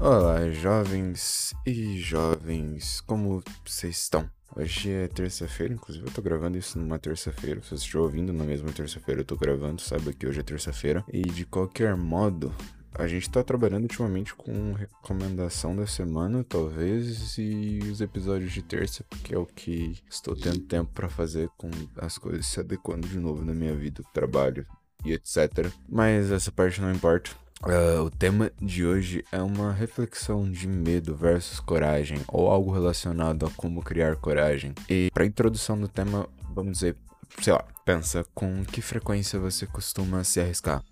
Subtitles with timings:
[0.00, 4.30] Olá, jovens e jovens, como vocês estão?
[4.54, 7.60] Hoje é terça-feira, inclusive eu tô gravando isso numa terça-feira.
[7.60, 11.04] Se você estiver ouvindo na mesma terça-feira, eu tô gravando, saiba que hoje é terça-feira.
[11.12, 12.54] E de qualquer modo,
[12.94, 19.04] a gente tá trabalhando ultimamente com recomendação da semana, talvez, e os episódios de terça,
[19.10, 23.18] porque é o que estou tendo tempo para fazer com as coisas se adequando de
[23.18, 24.64] novo na minha vida, trabalho
[25.04, 25.72] e etc.
[25.88, 27.30] Mas essa parte não importa.
[27.64, 33.46] Uh, o tema de hoje é uma reflexão de medo versus coragem, ou algo relacionado
[33.46, 34.72] a como criar coragem.
[34.88, 36.96] E para introdução do tema, vamos dizer,
[37.42, 40.84] sei lá, pensa com que frequência você costuma se arriscar.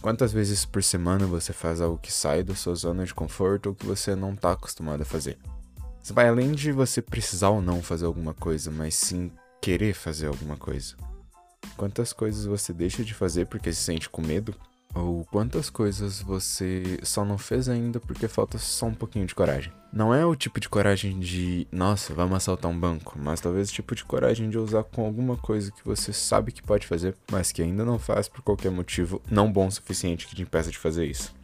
[0.00, 3.74] Quantas vezes por semana você faz algo que sai da sua zona de conforto ou
[3.74, 5.38] que você não está acostumado a fazer?
[6.02, 9.30] Você vai além de você precisar ou não fazer alguma coisa, mas sim
[9.62, 10.96] querer fazer alguma coisa.
[11.76, 14.54] Quantas coisas você deixa de fazer porque se sente com medo
[15.00, 19.72] ou quantas coisas você só não fez ainda porque falta só um pouquinho de coragem.
[19.92, 23.72] Não é o tipo de coragem de, nossa, vamos assaltar um banco, mas talvez o
[23.72, 27.52] tipo de coragem de usar com alguma coisa que você sabe que pode fazer, mas
[27.52, 30.78] que ainda não faz por qualquer motivo não bom o suficiente que te impeça de
[30.78, 31.34] fazer isso.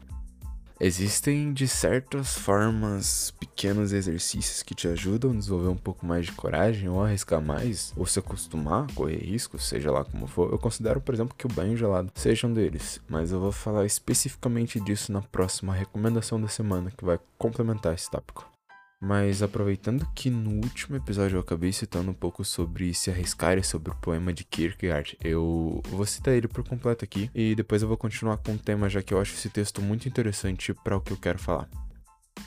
[0.81, 6.33] Existem de certas formas pequenos exercícios que te ajudam a desenvolver um pouco mais de
[6.33, 10.51] coragem ou arriscar mais, ou se acostumar a correr riscos, seja lá como for.
[10.51, 13.87] Eu considero, por exemplo, que o banho gelado seja um deles, mas eu vou falar
[13.87, 18.54] especificamente disso na próxima recomendação da semana que vai complementar esse tópico.
[19.01, 23.63] Mas aproveitando que no último episódio eu acabei citando um pouco sobre se arriscar e
[23.63, 27.89] sobre o poema de Kierkegaard, eu vou citar ele por completo aqui e depois eu
[27.89, 31.01] vou continuar com o tema já que eu acho esse texto muito interessante para o
[31.01, 31.69] que eu quero falar.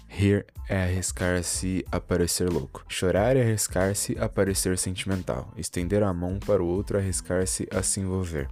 [0.08, 2.84] Rir é arriscar-se a parecer louco.
[2.90, 5.54] Chorar é arriscar-se a parecer sentimental.
[5.58, 8.50] Estender a mão para o outro é arriscar-se a se envolver.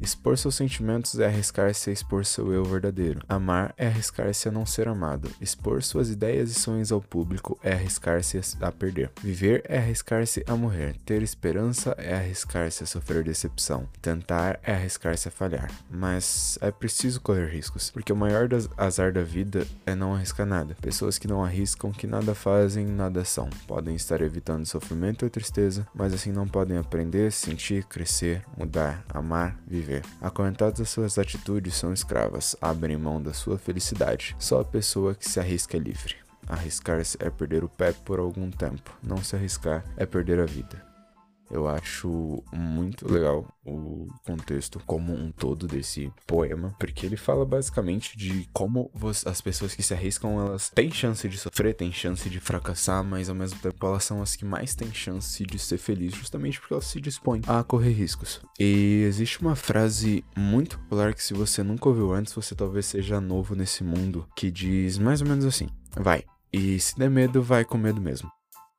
[0.00, 3.20] Expor seus sentimentos é arriscar-se a expor seu eu verdadeiro.
[3.28, 5.30] Amar é arriscar-se a não ser amado.
[5.40, 9.10] Expor suas ideias e sonhos ao público é arriscar-se a perder.
[9.22, 10.96] Viver é arriscar-se a morrer.
[11.04, 13.88] Ter esperança é arriscar-se a sofrer decepção.
[14.00, 15.70] Tentar é arriscar-se a falhar.
[15.90, 20.76] Mas é preciso correr riscos, porque o maior azar da vida é não arriscar nada.
[21.18, 23.48] Que não arriscam que nada fazem, nada são.
[23.66, 29.56] Podem estar evitando sofrimento ou tristeza, mas assim não podem aprender, sentir, crescer, mudar, amar,
[29.66, 30.02] viver.
[30.20, 34.34] Acorrentadas as suas atitudes são escravas, abrem mão da sua felicidade.
[34.38, 36.16] Só a pessoa que se arrisca é livre.
[36.48, 38.96] Arriscar-se é perder o pé por algum tempo.
[39.02, 40.87] Não se arriscar é perder a vida.
[41.50, 48.16] Eu acho muito legal o contexto como um todo desse poema, porque ele fala basicamente
[48.16, 48.90] de como
[49.24, 53.28] as pessoas que se arriscam, elas têm chance de sofrer, têm chance de fracassar, mas
[53.28, 56.74] ao mesmo tempo elas são as que mais têm chance de ser felizes, justamente porque
[56.74, 58.40] elas se dispõem a correr riscos.
[58.58, 63.20] E existe uma frase muito popular que se você nunca ouviu antes, você talvez seja
[63.20, 67.64] novo nesse mundo, que diz mais ou menos assim: vai, e se der medo, vai
[67.64, 68.30] com medo mesmo.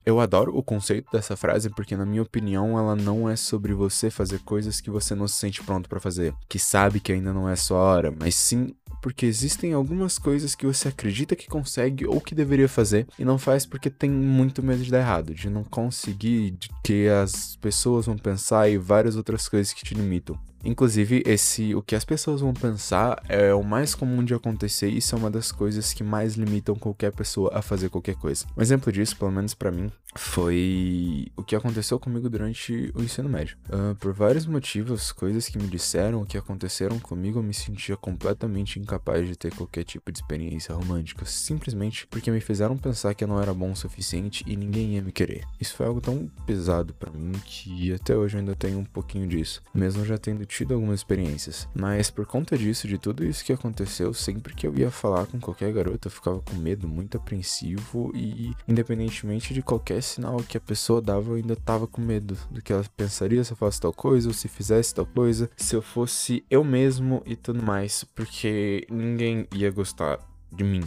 [0.06, 4.10] Eu adoro o conceito dessa frase porque, na minha opinião, ela não é sobre você
[4.10, 7.50] fazer coisas que você não se sente pronto para fazer, que sabe que ainda não
[7.50, 12.20] é sua hora, mas sim porque existem algumas coisas que você acredita que consegue ou
[12.20, 15.64] que deveria fazer e não faz porque tem muito medo de dar errado, de não
[15.64, 20.38] conseguir, de que as pessoas vão pensar e várias outras coisas que te limitam.
[20.64, 24.98] Inclusive, esse o que as pessoas vão pensar é o mais comum de acontecer e
[24.98, 28.46] isso é uma das coisas que mais limitam qualquer pessoa a fazer qualquer coisa.
[28.58, 33.30] Um exemplo disso, pelo menos para mim, foi o que aconteceu comigo durante o ensino
[33.30, 33.58] médio.
[33.68, 37.96] Uh, por vários motivos, coisas que me disseram, o que aconteceram comigo, eu me sentia
[37.96, 43.24] completamente incapaz de ter qualquer tipo de experiência romântica, simplesmente porque me fizeram pensar que
[43.24, 45.44] eu não era bom o suficiente e ninguém ia me querer.
[45.60, 49.28] Isso foi algo tão pesado para mim que até hoje eu ainda tenho um pouquinho
[49.28, 51.70] disso, mesmo já tendo tido algumas experiências.
[51.74, 55.40] Mas por conta disso, de tudo isso que aconteceu, sempre que eu ia falar com
[55.40, 60.62] qualquer garota, eu ficava com medo, muito apreensivo e, independentemente de qualquer sinal que a
[60.62, 63.94] pessoa dava, eu ainda tava com medo do que ela pensaria se eu fosse tal
[63.94, 68.86] coisa ou se fizesse tal coisa, se eu fosse eu mesmo e tudo mais, porque
[68.90, 70.20] ninguém ia gostar
[70.52, 70.84] de mim.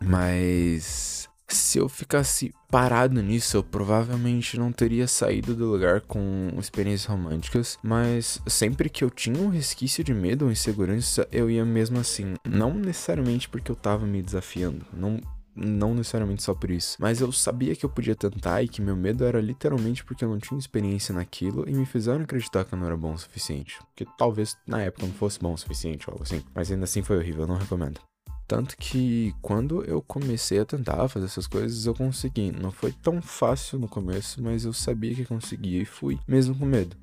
[0.00, 7.06] Mas se eu ficasse parado nisso, eu provavelmente não teria saído do lugar com experiências
[7.06, 11.98] românticas, mas sempre que eu tinha um resquício de medo ou insegurança, eu ia mesmo
[11.98, 12.34] assim.
[12.46, 15.20] Não necessariamente porque eu tava me desafiando, não
[15.60, 18.94] não necessariamente só por isso, mas eu sabia que eu podia tentar e que meu
[18.94, 22.78] medo era literalmente porque eu não tinha experiência naquilo e me fizeram acreditar que eu
[22.78, 23.78] não era bom o suficiente.
[23.96, 27.02] Que talvez na época não fosse bom o suficiente ou algo assim, mas ainda assim
[27.02, 28.00] foi horrível, eu não recomendo.
[28.48, 32.50] Tanto que quando eu comecei a tentar fazer essas coisas, eu consegui.
[32.50, 36.64] Não foi tão fácil no começo, mas eu sabia que conseguia e fui, mesmo com
[36.64, 36.96] medo.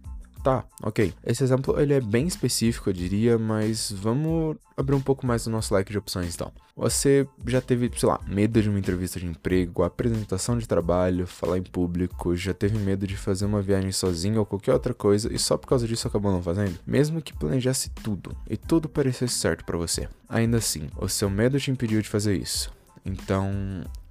[0.46, 1.12] Tá, ok.
[1.26, 5.50] Esse exemplo ele é bem específico, eu diria, mas vamos abrir um pouco mais o
[5.50, 6.52] nosso leque de opções então.
[6.78, 11.58] Você já teve, sei lá, medo de uma entrevista de emprego, apresentação de trabalho, falar
[11.58, 15.40] em público, já teve medo de fazer uma viagem sozinho ou qualquer outra coisa e
[15.40, 16.78] só por causa disso acabou não fazendo?
[16.86, 20.08] Mesmo que planejasse tudo e tudo parecesse certo para você.
[20.30, 22.72] Ainda assim, o seu medo te impediu de fazer isso.
[23.04, 23.52] Então,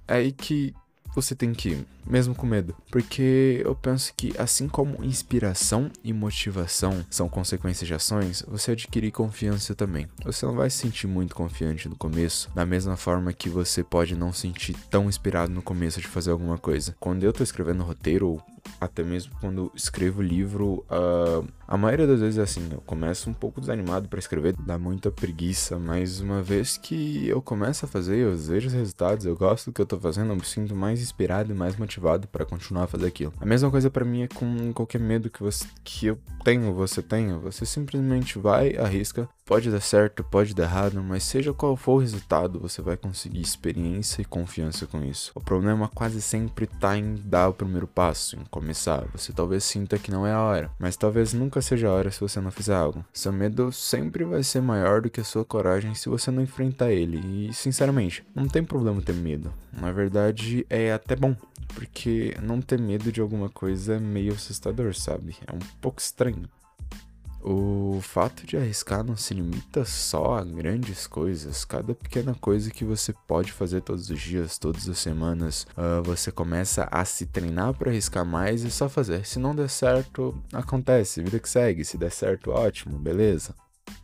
[0.05, 0.73] é aí que
[1.15, 2.75] você tem que ir, mesmo com medo.
[2.91, 9.11] Porque eu penso que, assim como inspiração e motivação são consequências de ações, você adquirir
[9.11, 10.07] confiança também.
[10.23, 14.15] Você não vai se sentir muito confiante no começo, da mesma forma que você pode
[14.15, 16.95] não sentir tão inspirado no começo de fazer alguma coisa.
[16.99, 18.43] Quando eu tô escrevendo roteiro ou
[18.79, 23.33] até mesmo quando escrevo livro, uh, a maioria das vezes é assim, eu começo um
[23.33, 28.17] pouco desanimado para escrever, dá muita preguiça, mas uma vez que eu começo a fazer,
[28.17, 31.01] eu vejo os resultados, eu gosto do que eu tô fazendo, eu me sinto mais
[31.01, 33.33] inspirado e mais motivado para continuar a fazer aquilo.
[33.39, 37.01] A mesma coisa para mim é com qualquer medo que você que eu tenho, você
[37.01, 41.93] tenha, você simplesmente vai, arrisca, pode dar certo, pode dar errado, mas seja qual for
[41.93, 45.31] o resultado, você vai conseguir experiência e confiança com isso.
[45.35, 49.05] O problema quase sempre tá em dar o primeiro passo, em começar.
[49.13, 52.19] Você talvez sinta que não é a hora, mas talvez nunca seja a hora se
[52.19, 53.05] você não fizer algo.
[53.13, 56.91] Seu medo sempre vai ser maior do que a sua coragem se você não enfrentar
[56.91, 57.47] ele.
[57.49, 59.53] E, sinceramente, não tem problema ter medo.
[59.73, 61.35] Na verdade, é até bom.
[61.73, 65.35] Porque não ter medo de alguma coisa é meio assustador, sabe?
[65.45, 66.47] É um pouco estranho.
[67.47, 71.63] O fato de arriscar não se limita só a grandes coisas.
[71.63, 76.31] Cada pequena coisa que você pode fazer todos os dias, todas as semanas, uh, você
[76.31, 79.27] começa a se treinar para arriscar mais e só fazer.
[79.27, 81.85] Se não der certo, acontece, vida que segue.
[81.85, 83.53] Se der certo, ótimo, beleza.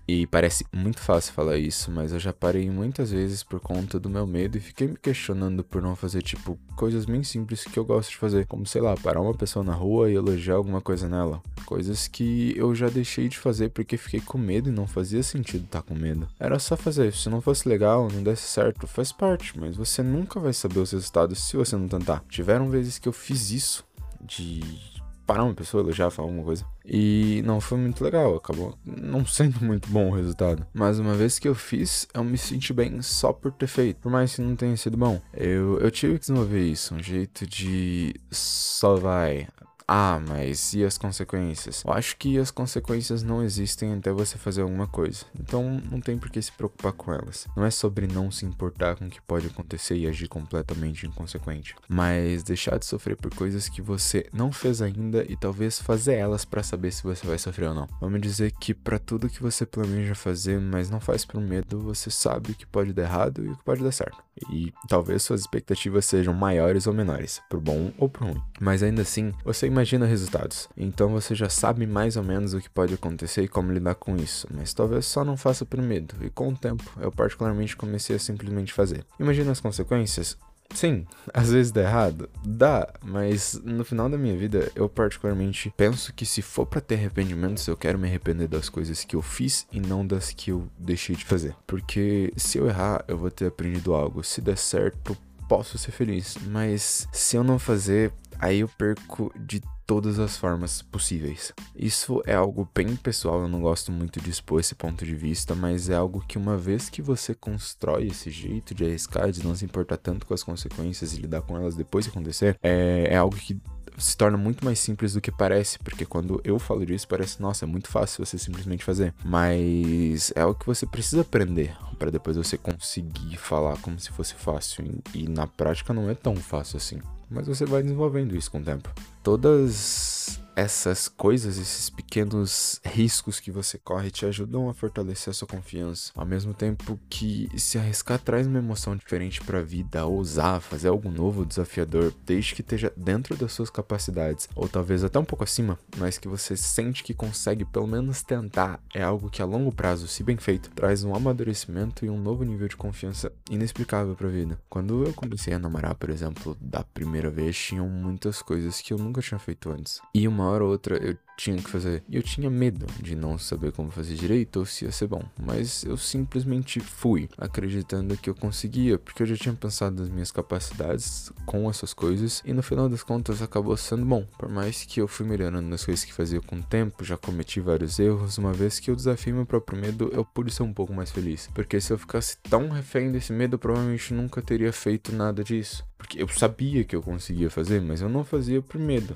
[0.07, 4.09] E parece muito fácil falar isso, mas eu já parei muitas vezes por conta do
[4.09, 7.85] meu medo e fiquei me questionando por não fazer, tipo, coisas bem simples que eu
[7.85, 8.45] gosto de fazer.
[8.45, 11.41] Como, sei lá, parar uma pessoa na rua e elogiar alguma coisa nela.
[11.65, 15.63] Coisas que eu já deixei de fazer porque fiquei com medo e não fazia sentido
[15.63, 16.27] estar tá com medo.
[16.37, 17.13] Era só fazer.
[17.13, 20.91] Se não fosse legal, não desse certo, faz parte, mas você nunca vai saber os
[20.91, 22.21] resultados se você não tentar.
[22.27, 23.85] Tiveram vezes que eu fiz isso
[24.19, 26.65] de parar uma pessoa, elogiar, falar alguma coisa.
[26.85, 30.65] E não foi muito legal, acabou não sendo muito bom o resultado.
[30.73, 34.11] Mas uma vez que eu fiz, eu me senti bem só por ter feito, por
[34.11, 35.21] mais que não tenha sido bom.
[35.33, 39.47] Eu, eu tive que desenvolver isso, um jeito de só vai,
[39.93, 41.83] ah, mas e as consequências?
[41.85, 45.25] Eu acho que as consequências não existem até você fazer alguma coisa.
[45.37, 47.45] Então não tem por que se preocupar com elas.
[47.57, 51.75] Não é sobre não se importar com o que pode acontecer e agir completamente inconsequente,
[51.89, 56.45] mas deixar de sofrer por coisas que você não fez ainda e talvez fazer elas
[56.45, 57.87] para saber se você vai sofrer ou não.
[57.99, 62.09] Vamos dizer que para tudo que você planeja fazer, mas não faz por medo, você
[62.09, 64.23] sabe o que pode dar errado e o que pode dar certo.
[64.49, 68.41] E talvez suas expectativas sejam maiores ou menores, por bom ou por ruim.
[68.59, 70.69] Mas ainda assim, você imagina imagina resultados.
[70.77, 74.15] Então você já sabe mais ou menos o que pode acontecer e como lidar com
[74.15, 76.15] isso, mas talvez só não faça por medo.
[76.21, 79.03] E com o tempo, eu particularmente comecei a simplesmente fazer.
[79.19, 80.37] Imagina as consequências?
[80.73, 86.13] Sim, às vezes dá errado, dá, mas no final da minha vida eu particularmente penso
[86.13, 89.65] que se for para ter arrependimentos, eu quero me arrepender das coisas que eu fiz
[89.71, 91.55] e não das que eu deixei de fazer.
[91.65, 94.23] Porque se eu errar, eu vou ter aprendido algo.
[94.23, 95.17] Se der certo,
[95.49, 100.81] posso ser feliz, mas se eu não fazer, aí eu perco de todas as formas
[100.81, 101.53] possíveis.
[101.75, 105.53] Isso é algo bem pessoal, eu não gosto muito de expor esse ponto de vista,
[105.53, 109.53] mas é algo que uma vez que você constrói esse jeito de arriscar, de não
[109.53, 113.17] se importar tanto com as consequências e lidar com elas depois de acontecer, é, é
[113.17, 113.59] algo que
[114.01, 117.65] se torna muito mais simples do que parece, porque quando eu falo disso parece, nossa,
[117.65, 122.35] é muito fácil você simplesmente fazer, mas é algo que você precisa aprender para depois
[122.35, 126.77] você conseguir falar como se fosse fácil e, e na prática não é tão fácil
[126.77, 126.99] assim
[127.31, 128.93] mas você vai desenvolvendo isso com o tempo.
[129.23, 130.10] Todas
[130.55, 136.11] essas coisas, esses pequenos riscos que você corre te ajudam a fortalecer a sua confiança.
[136.15, 140.89] Ao mesmo tempo que se arriscar traz uma emoção diferente para a vida, ousar, fazer
[140.89, 145.43] algo novo, desafiador, desde que esteja dentro das suas capacidades, ou talvez até um pouco
[145.43, 149.71] acima, mas que você sente que consegue pelo menos tentar, é algo que a longo
[149.71, 154.27] prazo, se bem feito, traz um amadurecimento e um novo nível de confiança inexplicável para
[154.27, 154.59] a vida.
[154.69, 158.97] Quando eu comecei a namorar, por exemplo, da primeira vez, tinham muitas coisas que eu
[158.97, 160.01] nunca tinha feito antes.
[160.13, 162.03] E uma hora ou outra eu tinha que fazer.
[162.07, 165.23] E eu tinha medo de não saber como fazer direito ou se ia ser bom.
[165.39, 170.31] Mas eu simplesmente fui, acreditando que eu conseguia, porque eu já tinha pensado nas minhas
[170.31, 172.43] capacidades com essas coisas.
[172.45, 174.25] E no final das contas acabou sendo bom.
[174.37, 177.59] Por mais que eu fui melhorando nas coisas que fazia com o tempo, já cometi
[177.59, 178.37] vários erros.
[178.37, 181.49] Uma vez que eu desafiei meu próprio medo, eu pude ser um pouco mais feliz.
[181.55, 185.83] Porque se eu ficasse tão refém desse medo, eu provavelmente nunca teria feito nada disso.
[185.97, 189.15] Porque eu sabia que eu conseguia fazer, mas eu não fazia por medo.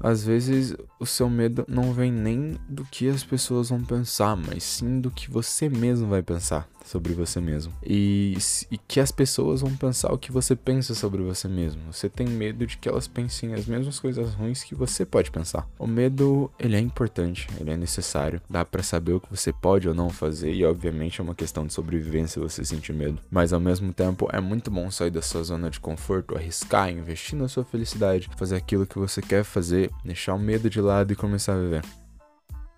[0.00, 4.62] Às vezes o seu medo não vem nem do que as pessoas vão pensar, mas
[4.62, 7.72] sim do que você mesmo vai pensar sobre você mesmo.
[7.84, 8.36] E,
[8.70, 11.92] e, que as pessoas vão pensar o que você pensa sobre você mesmo.
[11.92, 15.68] Você tem medo de que elas pensem as mesmas coisas ruins que você pode pensar.
[15.78, 18.40] O medo, ele é importante, ele é necessário.
[18.48, 21.66] Dá para saber o que você pode ou não fazer e obviamente é uma questão
[21.66, 23.18] de sobrevivência você sentir medo.
[23.30, 27.36] Mas ao mesmo tempo é muito bom sair da sua zona de conforto, arriscar, investir
[27.38, 31.16] na sua felicidade, fazer aquilo que você quer fazer, deixar o medo de lado e
[31.16, 32.05] começar a viver.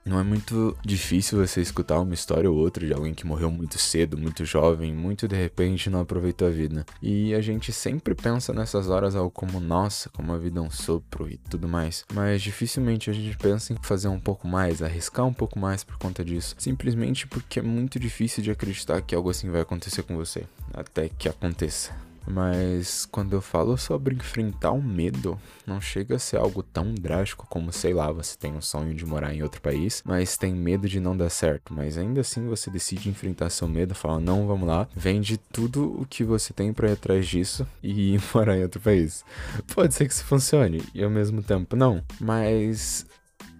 [0.08, 3.78] Não é muito difícil você escutar uma história ou outra de alguém que morreu muito
[3.78, 6.86] cedo, muito jovem, muito de repente não aproveitou a vida.
[7.02, 10.70] E a gente sempre pensa nessas horas algo como, nossa, como a vida é um
[10.70, 12.06] sopro e tudo mais.
[12.14, 15.98] Mas dificilmente a gente pensa em fazer um pouco mais, arriscar um pouco mais por
[15.98, 16.54] conta disso.
[16.56, 20.46] Simplesmente porque é muito difícil de acreditar que algo assim vai acontecer com você.
[20.72, 22.07] Até que aconteça.
[22.30, 27.46] Mas quando eu falo sobre enfrentar o medo, não chega a ser algo tão drástico
[27.48, 30.88] como, sei lá, você tem um sonho de morar em outro país, mas tem medo
[30.88, 31.72] de não dar certo.
[31.72, 36.06] Mas ainda assim você decide enfrentar seu medo, fala, não, vamos lá, vende tudo o
[36.06, 39.24] que você tem para ir atrás disso e morar em outro país.
[39.74, 42.02] Pode ser que isso funcione, e ao mesmo tempo não.
[42.20, 43.06] Mas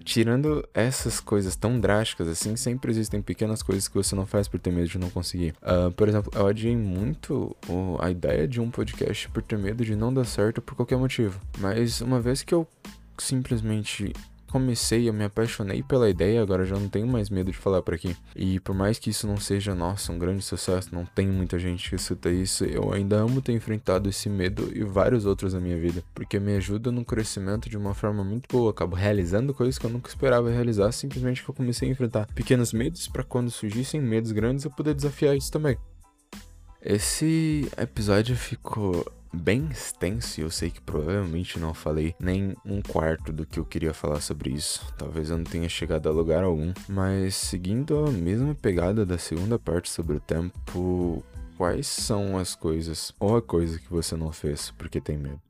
[0.09, 4.59] tirando essas coisas tão drásticas assim, sempre existem pequenas coisas que você não faz por
[4.59, 5.55] ter medo de não conseguir.
[5.61, 7.55] Uh, por exemplo, eu adiei muito
[8.00, 11.38] a ideia de um podcast por ter medo de não dar certo por qualquer motivo.
[11.59, 12.67] Mas uma vez que eu
[13.19, 14.15] simplesmente
[14.49, 17.95] comecei, eu me apaixonei pela ideia, agora já não tenho mais medo de falar por
[17.95, 18.17] aqui.
[18.35, 21.88] E por mais que isso não seja, nossa, um grande sucesso, não tem muita gente
[21.88, 25.78] que escuta isso, eu ainda amo ter enfrentado esse medo e vários outros na minha
[25.78, 28.71] vida, porque me ajuda no crescimento de uma forma muito boa.
[28.71, 32.73] acabo realizando coisas que eu nunca esperava realizar, simplesmente que eu comecei a enfrentar pequenos
[32.73, 35.76] medos para quando surgissem medos grandes eu poder desafiar isso também.
[36.81, 43.32] Esse episódio ficou bem extenso e eu sei que provavelmente não falei nem um quarto
[43.32, 44.92] do que eu queria falar sobre isso.
[44.97, 49.58] Talvez eu não tenha chegado a lugar algum, mas seguindo a mesma pegada da segunda
[49.58, 51.25] parte sobre o tempo,
[51.56, 55.48] quais são as coisas ou a coisa que você não fez porque tem medo?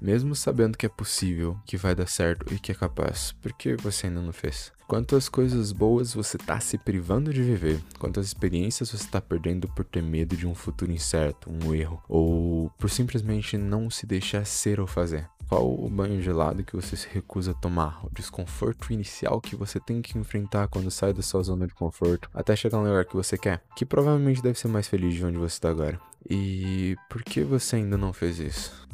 [0.00, 3.76] Mesmo sabendo que é possível, que vai dar certo e que é capaz, por que
[3.76, 4.72] você ainda não fez?
[4.86, 7.82] Quantas coisas boas você está se privando de viver?
[7.98, 12.70] Quantas experiências você está perdendo por ter medo de um futuro incerto, um erro, ou
[12.78, 15.28] por simplesmente não se deixar ser ou fazer?
[15.48, 18.04] Qual o banho gelado que você se recusa a tomar?
[18.04, 22.28] O desconforto inicial que você tem que enfrentar quando sai da sua zona de conforto
[22.34, 25.38] até chegar no lugar que você quer, que provavelmente deve ser mais feliz de onde
[25.38, 26.00] você está agora.
[26.28, 28.85] E por que você ainda não fez isso?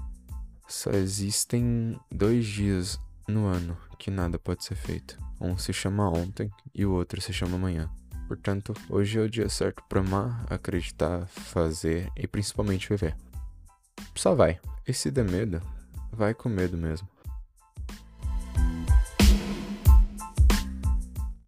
[0.72, 2.98] Só existem dois dias
[3.28, 5.18] no ano que nada pode ser feito.
[5.38, 7.90] Um se chama ontem e o outro se chama amanhã.
[8.26, 13.14] Portanto, hoje é o dia certo para amar, acreditar, fazer e principalmente viver.
[14.14, 14.58] Só vai.
[14.88, 15.60] E se der medo,
[16.10, 17.06] vai com medo mesmo.